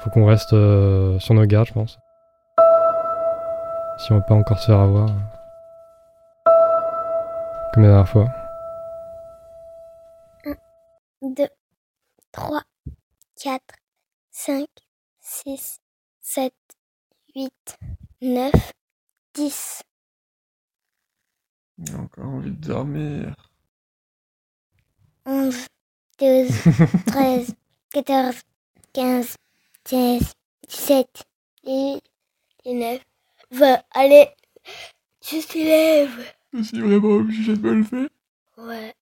Faut 0.00 0.10
qu'on 0.10 0.26
reste 0.26 0.52
euh, 0.52 1.18
sur 1.18 1.34
nos 1.34 1.44
gardes, 1.44 1.66
je 1.66 1.72
pense. 1.72 1.98
Si 3.98 4.12
on 4.12 4.22
peut 4.22 4.34
encore 4.34 4.58
se 4.58 4.66
faire 4.66 4.80
avoir. 4.80 5.08
Comme 7.72 7.82
la 7.82 7.88
dernière 7.88 8.08
fois. 8.08 8.28
2, 11.20 11.48
3, 12.30 12.62
4, 13.42 13.60
5, 14.30 14.66
6, 15.20 15.80
7, 16.20 16.52
8, 17.34 17.78
9, 18.22 18.52
10. 19.34 19.82
J'ai 21.78 21.94
encore 21.94 22.24
envie 22.24 22.52
de 22.52 22.66
dormir. 22.66 23.34
11, 25.26 25.66
12, 26.18 26.48
13, 27.06 27.54
14, 27.92 28.42
15, 28.92 29.36
16, 29.88 30.34
17, 30.68 31.24
18, 31.64 32.02
19, 32.66 33.00
20. 33.52 33.82
Allez, 33.92 34.28
tu 35.18 35.40
te 35.40 35.56
lèves. 35.56 36.34
Je 36.52 36.62
suis 36.62 36.80
vraiment 36.82 37.08
obligé 37.08 37.56
de 37.56 37.62
me 37.62 37.74
lever. 37.76 38.08
Ouais. 38.58 38.94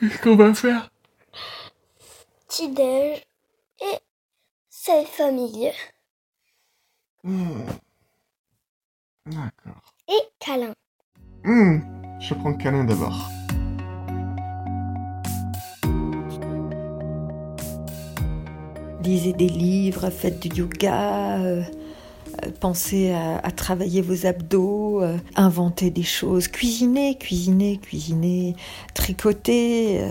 Qu'est-ce 0.00 0.22
qu'on 0.22 0.36
va 0.36 0.54
faire? 0.54 0.90
Petit 2.48 2.70
déj 2.70 3.22
et 3.82 3.98
cette 4.70 5.08
famille. 5.08 5.72
Hmm. 7.22 7.66
D'accord. 9.26 9.92
Et 10.08 10.22
câlin. 10.38 10.72
Hmm. 11.44 11.80
Je 12.18 12.32
prends 12.32 12.48
le 12.48 12.56
câlin 12.56 12.84
d'abord. 12.84 13.28
Lisez 19.06 19.32
des 19.32 19.48
livres, 19.48 20.10
faites 20.10 20.40
du 20.40 20.48
yoga, 20.48 21.38
euh, 21.38 21.62
euh, 22.44 22.50
pensez 22.58 23.12
à, 23.12 23.50
travailler 23.52 24.02
vos 24.02 24.26
abdos, 24.26 25.00
euh, 25.00 25.16
inventez 25.36 25.90
des 25.90 26.02
choses, 26.02 26.48
cuisinez, 26.48 27.16
cuisinez, 27.16 27.78
cuisinez, 27.78 28.56
tricotez, 28.94 30.00
euh, 30.00 30.10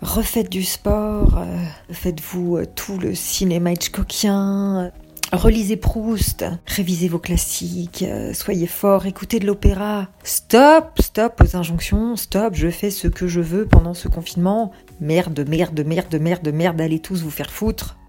refaites 0.00 0.48
du 0.48 0.62
sport, 0.62 1.44
faites-vous 1.90 2.60
tout 2.76 2.98
le 2.98 3.16
cinéma 3.16 3.72
Hitchcockien. 3.72 4.92
Relisez 5.32 5.76
Proust, 5.76 6.44
révisez 6.66 7.08
vos 7.08 7.18
classiques, 7.18 8.04
soyez 8.32 8.66
fort, 8.66 9.06
écoutez 9.06 9.38
de 9.38 9.46
l'opéra. 9.46 10.08
Stop, 10.24 11.00
stop 11.00 11.40
aux 11.44 11.56
injonctions, 11.56 12.16
stop, 12.16 12.54
je 12.54 12.68
fais 12.68 12.90
ce 12.90 13.06
que 13.08 13.26
je 13.26 13.40
veux 13.40 13.66
pendant 13.66 13.94
ce 13.94 14.08
confinement. 14.08 14.72
Merde, 15.00 15.44
merde, 15.48 15.84
merde, 15.84 16.16
merde, 16.20 16.48
merde, 16.48 16.80
allez 16.80 17.00
tous 17.00 17.22
vous 17.22 17.30
faire 17.30 17.50
foutre. 17.50 17.99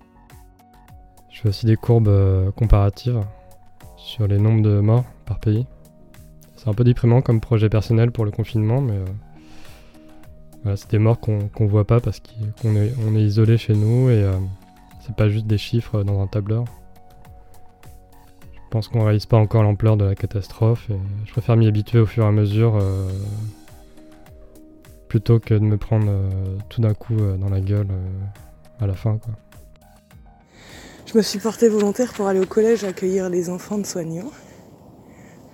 Je 1.42 1.46
fais 1.46 1.50
aussi 1.50 1.66
des 1.66 1.76
courbes 1.76 2.08
euh, 2.08 2.52
comparatives 2.52 3.20
sur 3.98 4.28
les 4.28 4.38
nombres 4.38 4.62
de 4.62 4.80
morts 4.80 5.06
par 5.26 5.40
pays. 5.40 5.66
C'est 6.56 6.70
un 6.70 6.76
peu 6.76 6.84
déprimant 6.84 7.24
comme 7.24 7.42
projet 7.42 7.68
personnel 7.68 8.12
pour 8.12 8.26
le 8.26 8.32
confinement, 8.32 8.80
mais 8.80 9.00
euh, 10.68 10.76
c'est 10.76 10.92
des 10.92 11.00
morts 11.00 11.20
qu'on 11.20 11.48
qu'on 11.48 11.66
voit 11.66 11.88
pas 11.88 12.00
parce 12.00 12.22
qu'on 12.62 12.76
est, 12.76 13.24
isolé 13.24 13.58
chez 13.58 13.74
nous 13.74 14.12
et 14.12 14.22
euh, 14.22 14.34
c'est 15.00 15.16
pas 15.16 15.30
juste 15.30 15.48
des 15.48 15.58
chiffres 15.58 16.04
dans 16.04 16.22
un 16.22 16.28
tableur. 16.28 16.66
Je 18.54 18.70
pense 18.70 18.88
qu'on 18.88 19.04
réalise 19.04 19.26
pas 19.26 19.38
encore 19.38 19.64
l'ampleur 19.64 19.98
de 19.98 20.06
la 20.06 20.14
catastrophe 20.14 20.92
et 20.92 21.00
je 21.26 21.32
préfère 21.32 21.58
m'y 21.58 21.66
habituer 21.66 21.98
au 21.98 22.06
fur 22.06 22.24
et 22.24 22.28
à 22.28 22.32
mesure 22.32 22.78
euh, 22.80 23.10
plutôt 25.08 25.40
que 25.40 25.56
de 25.56 25.64
me 25.64 25.78
prendre 25.78 26.08
tout 26.70 26.82
d'un 26.82 26.94
coup 26.94 27.16
dans 27.16 27.50
la 27.50 27.62
gueule 27.62 27.90
à 28.80 28.86
la 28.86 28.94
fin. 28.94 29.20
Je 31.12 31.18
me 31.18 31.24
suis 31.24 31.40
portée 31.40 31.68
volontaire 31.68 32.14
pour 32.14 32.28
aller 32.28 32.40
au 32.40 32.46
collège 32.46 32.86
accueillir 32.86 33.28
les 33.28 33.50
enfants 33.50 33.78
de 33.78 33.86
soignants. 33.86 34.32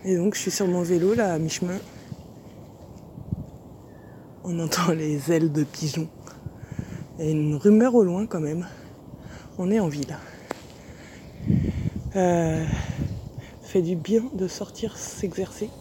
Et 0.05 0.15
donc 0.15 0.35
je 0.35 0.41
suis 0.41 0.51
sur 0.51 0.67
mon 0.67 0.83
vélo 0.83 1.15
là 1.15 1.33
à 1.33 1.39
mi-chemin. 1.39 1.79
On 4.43 4.59
entend 4.59 4.91
les 4.91 5.31
ailes 5.31 5.51
de 5.51 5.63
pigeons. 5.63 6.09
A 7.17 7.23
une 7.23 7.55
rumeur 7.55 7.95
au 7.95 8.03
loin 8.03 8.27
quand 8.27 8.39
même. 8.39 8.67
On 9.57 9.71
est 9.71 9.79
en 9.79 9.87
ville. 9.87 10.15
Euh, 12.15 12.63
fait 13.63 13.81
du 13.81 13.95
bien 13.95 14.25
de 14.33 14.47
sortir 14.47 14.95
s'exercer. 14.95 15.71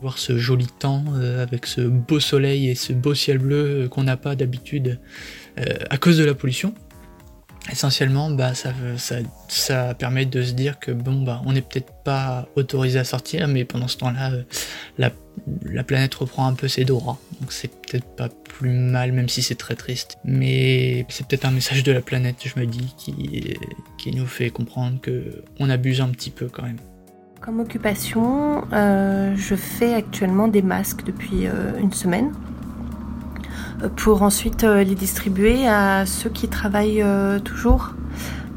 Voir 0.00 0.18
ce 0.18 0.36
joli 0.36 0.66
temps 0.66 1.04
euh, 1.14 1.44
avec 1.44 1.64
ce 1.64 1.82
beau 1.82 2.18
soleil 2.18 2.70
et 2.70 2.74
ce 2.74 2.92
beau 2.92 3.14
ciel 3.14 3.38
bleu 3.38 3.84
euh, 3.84 3.88
qu'on 3.88 4.02
n'a 4.02 4.16
pas 4.16 4.34
d'habitude 4.34 4.98
à 5.90 5.98
cause 5.98 6.18
de 6.18 6.24
la 6.24 6.34
pollution. 6.34 6.74
Essentiellement, 7.70 8.30
bah, 8.30 8.52
ça, 8.54 9.94
permet 9.94 10.24
de 10.24 10.42
se 10.42 10.52
dire 10.52 10.78
que 10.78 10.92
bon, 10.92 11.22
bah, 11.22 11.42
on 11.44 11.52
n'est 11.52 11.60
peut-être 11.60 11.92
pas 12.04 12.48
autorisé 12.56 12.98
à 12.98 13.04
sortir, 13.04 13.46
mais 13.48 13.64
pendant 13.64 13.86
ce 13.86 13.98
temps-là, 13.98 14.32
euh, 14.32 14.42
la, 14.98 15.10
la 15.64 15.84
planète 15.84 16.14
reprend 16.14 16.46
un 16.46 16.54
peu 16.54 16.68
ses 16.68 16.84
droits. 16.84 17.18
Donc 17.40 17.52
c'est 17.52 17.68
peut-être 17.68 18.06
pas 18.16 18.28
plus 18.28 18.70
mal, 18.70 19.12
même 19.12 19.28
si 19.28 19.42
c'est 19.42 19.56
très 19.56 19.76
triste. 19.76 20.18
Mais 20.24 21.06
c'est 21.08 21.26
peut-être 21.26 21.44
un 21.44 21.50
message 21.50 21.82
de 21.82 21.92
la 21.92 22.00
planète, 22.00 22.36
je 22.44 22.58
me 22.58 22.66
dis, 22.66 22.94
qui, 22.96 24.10
nous 24.12 24.26
fait 24.26 24.50
comprendre 24.50 25.00
que 25.00 25.44
on 25.58 25.68
abuse 25.70 26.00
un 26.00 26.08
petit 26.08 26.30
peu 26.30 26.48
quand 26.48 26.62
même. 26.62 26.78
Comme 27.40 27.60
occupation, 27.60 28.64
euh, 28.72 29.34
je 29.36 29.54
fais 29.54 29.94
actuellement 29.94 30.48
des 30.48 30.62
masques 30.62 31.04
depuis 31.04 31.46
euh, 31.46 31.78
une 31.78 31.92
semaine 31.92 32.32
pour 33.88 34.22
ensuite 34.22 34.64
euh, 34.64 34.84
les 34.84 34.94
distribuer 34.94 35.66
à 35.66 36.06
ceux 36.06 36.30
qui 36.30 36.48
travaillent 36.48 37.02
euh, 37.02 37.38
toujours, 37.38 37.94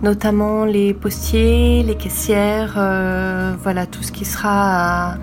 notamment 0.02 0.66
les 0.66 0.94
postiers, 0.94 1.84
les 1.84 1.96
caissières, 1.96 2.76
euh, 2.78 3.54
voilà 3.62 3.86
tout 3.86 4.04
ce 4.04 4.12
qui 4.12 4.26
sera 4.26 5.18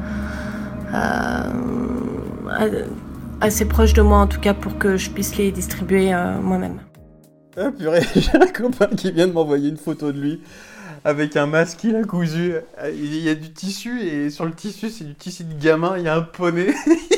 assez 3.40 3.64
proche 3.64 3.94
de 3.94 4.02
moi 4.02 4.18
en 4.18 4.26
tout 4.26 4.40
cas 4.40 4.54
pour 4.54 4.76
que 4.76 4.96
je 4.96 5.10
puisse 5.10 5.36
les 5.36 5.52
distribuer 5.52 6.12
moi-même. 6.42 6.80
Ah 7.56 7.70
purée, 7.70 8.02
j'ai 8.16 8.34
un 8.34 8.46
copain 8.46 8.88
qui 8.88 9.12
vient 9.12 9.28
de 9.28 9.32
m'envoyer 9.32 9.68
une 9.68 9.76
photo 9.76 10.10
de 10.10 10.20
lui 10.20 10.40
avec 11.04 11.36
un 11.36 11.46
masque 11.46 11.78
qu'il 11.78 11.96
a 11.96 12.02
cousu. 12.02 12.54
Il 12.92 13.16
y 13.16 13.28
a 13.28 13.34
du 13.34 13.52
tissu 13.52 14.00
et 14.00 14.30
sur 14.30 14.44
le 14.44 14.52
tissu, 14.52 14.90
c'est 14.90 15.04
du 15.04 15.14
tissu 15.14 15.44
de 15.44 15.54
gamin, 15.54 15.96
il 15.96 16.04
y 16.04 16.08
a 16.08 16.16
un 16.16 16.22
poney. 16.22 16.74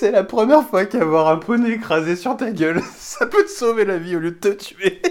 c'est 0.00 0.10
la 0.12 0.24
première 0.24 0.66
fois 0.66 0.86
qu'avoir 0.86 1.28
un 1.28 1.36
poney 1.36 1.72
écrasé 1.72 2.16
sur 2.16 2.34
ta 2.34 2.50
gueule, 2.50 2.80
ça 2.96 3.26
peut 3.26 3.44
te 3.44 3.50
sauver 3.50 3.84
la 3.84 3.98
vie 3.98 4.16
au 4.16 4.18
lieu 4.18 4.30
de 4.30 4.36
te 4.36 4.48
tuer. 4.48 5.02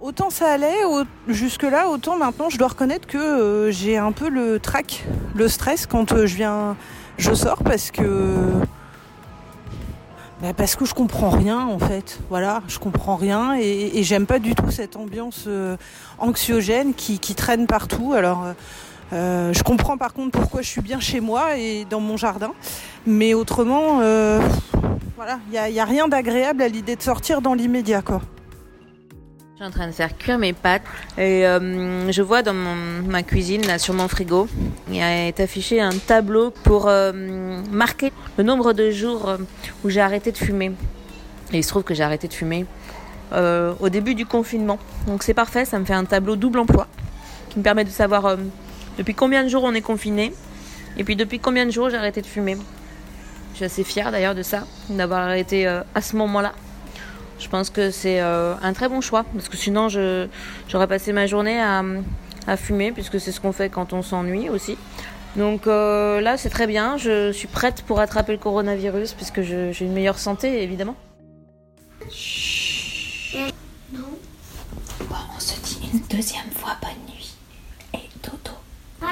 Autant 0.00 0.30
ça 0.30 0.52
allait 0.52 0.82
jusque-là, 1.26 1.88
autant 1.88 2.16
maintenant 2.16 2.48
je 2.48 2.58
dois 2.58 2.68
reconnaître 2.68 3.08
que 3.08 3.18
euh, 3.18 3.70
j'ai 3.72 3.96
un 3.96 4.12
peu 4.12 4.28
le 4.28 4.60
trac, 4.60 5.04
le 5.34 5.48
stress 5.48 5.86
quand 5.86 6.12
euh, 6.12 6.26
je 6.26 6.36
viens, 6.36 6.76
je 7.18 7.34
sors 7.34 7.64
parce 7.64 7.90
que. 7.90 8.44
Bah, 10.42 10.52
parce 10.54 10.76
que 10.76 10.84
je 10.84 10.94
comprends 10.94 11.30
rien 11.30 11.60
en 11.60 11.78
fait, 11.78 12.20
voilà, 12.28 12.62
je 12.68 12.78
comprends 12.78 13.16
rien 13.16 13.56
et, 13.58 13.98
et 13.98 14.02
j'aime 14.04 14.26
pas 14.26 14.38
du 14.38 14.54
tout 14.54 14.70
cette 14.70 14.94
ambiance 14.94 15.44
euh, 15.48 15.76
anxiogène 16.18 16.92
qui, 16.94 17.18
qui 17.18 17.34
traîne 17.34 17.66
partout. 17.66 18.12
Alors, 18.12 18.44
euh, 19.12 19.52
je 19.52 19.62
comprends 19.62 19.96
par 19.96 20.12
contre 20.12 20.38
pourquoi 20.38 20.62
je 20.62 20.68
suis 20.68 20.80
bien 20.80 20.98
chez 20.98 21.20
moi 21.20 21.56
et 21.56 21.84
dans 21.88 22.00
mon 22.00 22.16
jardin, 22.16 22.52
mais 23.06 23.34
autrement, 23.34 24.00
euh, 24.00 24.40
voilà, 25.14 25.38
il 25.48 25.54
y 25.54 25.80
a, 25.80 25.84
rien 25.84 26.08
d'agréable 26.08 26.62
à 26.62 26.68
l'idée 26.68 26.96
de 26.96 27.02
sortir 27.02 27.40
dans 27.40 27.54
l'immédiat 27.54 28.02
quoi. 28.02 28.20
Je 29.52 29.64
suis 29.64 29.64
en 29.64 29.70
train 29.70 29.86
de 29.86 29.92
faire 29.92 30.18
cuire 30.18 30.38
mes 30.38 30.52
pâtes 30.52 30.82
et 31.16 31.46
euh, 31.46 32.10
je 32.12 32.20
vois 32.20 32.42
dans 32.42 32.52
ma 32.52 33.22
cuisine, 33.22 33.78
sur 33.78 33.94
mon 33.94 34.06
frigo, 34.06 34.48
il 34.90 35.00
est 35.00 35.40
affiché 35.40 35.80
un 35.80 35.96
tableau 35.96 36.50
pour 36.50 36.90
marquer 37.70 38.12
le 38.36 38.44
nombre 38.44 38.74
de 38.74 38.90
jours 38.90 39.34
où 39.82 39.88
j'ai 39.88 40.02
arrêté 40.02 40.30
de 40.30 40.36
fumer. 40.36 40.72
Et 41.52 41.58
il 41.58 41.64
se 41.64 41.68
trouve 41.68 41.84
que 41.84 41.94
j'ai 41.94 42.02
arrêté 42.02 42.28
de 42.28 42.34
fumer 42.34 42.66
au 43.32 43.88
début 43.88 44.14
du 44.14 44.26
confinement. 44.26 44.78
Donc 45.06 45.22
c'est 45.22 45.32
parfait, 45.32 45.64
ça 45.64 45.78
me 45.78 45.86
fait 45.86 45.94
un 45.94 46.04
tableau 46.04 46.36
double 46.36 46.58
emploi 46.58 46.86
qui 47.48 47.58
me 47.58 47.64
permet 47.64 47.84
de 47.84 47.88
savoir 47.88 48.36
depuis 48.98 49.14
combien 49.14 49.44
de 49.44 49.48
jours 49.48 49.64
on 49.64 49.74
est 49.74 49.82
confiné 49.82 50.32
et 50.96 51.04
puis 51.04 51.16
depuis 51.16 51.38
combien 51.38 51.66
de 51.66 51.70
jours 51.70 51.90
j'ai 51.90 51.96
arrêté 51.96 52.22
de 52.22 52.26
fumer. 52.26 52.56
Je 53.52 53.56
suis 53.56 53.64
assez 53.64 53.84
fière 53.84 54.10
d'ailleurs 54.12 54.34
de 54.34 54.42
ça, 54.42 54.66
d'avoir 54.90 55.20
arrêté 55.20 55.66
euh, 55.66 55.82
à 55.94 56.02
ce 56.02 56.16
moment-là. 56.16 56.52
Je 57.38 57.48
pense 57.48 57.70
que 57.70 57.90
c'est 57.90 58.20
euh, 58.20 58.54
un 58.62 58.72
très 58.72 58.88
bon 58.88 59.00
choix 59.00 59.24
parce 59.34 59.48
que 59.48 59.56
sinon 59.56 59.88
j'aurais 59.88 60.86
passé 60.86 61.12
ma 61.12 61.26
journée 61.26 61.60
à, 61.60 61.82
fumer 62.56 62.92
puisque 62.92 63.18
c'est 63.18 63.32
ce 63.32 63.40
qu'on 63.40 63.52
fait 63.52 63.68
quand 63.68 63.92
on 63.92 64.02
s'ennuie 64.02 64.48
aussi. 64.48 64.78
Donc 65.36 65.66
euh, 65.66 66.20
là 66.20 66.36
c'est 66.36 66.48
très 66.48 66.66
bien, 66.66 66.96
je 66.96 67.32
suis 67.32 67.48
prête 67.48 67.82
pour 67.82 68.00
attraper 68.00 68.32
le 68.32 68.38
coronavirus 68.38 69.12
puisque 69.12 69.42
j'ai 69.42 69.74
une 69.80 69.92
meilleure 69.92 70.18
santé 70.18 70.62
évidemment. 70.62 70.96
On 75.36 75.40
se 75.40 75.60
dit 75.60 75.78
une 75.92 76.00
deuxième 76.10 76.50
fois 76.50 76.76
bonne 76.80 77.14
nuit. 77.14 77.25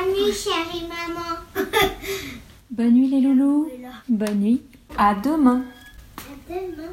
Bonne 0.05 0.13
nuit, 0.13 0.33
chérie 0.35 0.87
maman. 0.87 1.65
Bonne 2.71 2.93
nuit 2.93 3.09
les 3.09 3.23
loulous. 3.23 3.71
Bonne 4.09 4.41
nuit. 4.41 4.63
À 4.99 5.15
demain. 5.15 5.65
À 6.19 6.53
demain. 6.53 6.93